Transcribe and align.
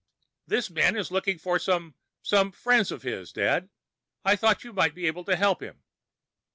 "This 0.47 0.67
man 0.71 0.95
is 0.97 1.11
looking 1.11 1.37
for 1.37 1.59
some 1.59 1.93
some 2.23 2.51
friends 2.51 2.91
of 2.91 3.03
his, 3.03 3.31
Dad. 3.31 3.69
I 4.25 4.35
thought 4.35 4.63
you 4.63 4.73
might 4.73 4.95
be 4.95 5.05
able 5.05 5.25
to 5.25 5.35
help 5.35 5.61
him." 5.61 5.83